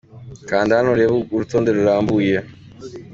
[0.49, 2.37] Kanda hano urebe uru rutonde rurambuye.